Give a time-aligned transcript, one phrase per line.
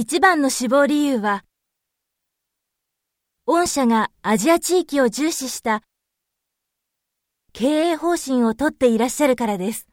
[0.00, 1.42] 一番の死亡理由は、
[3.46, 5.82] 御社がアジア地域を重視した
[7.52, 9.88] 経営方針をとっていらっしゃるからです。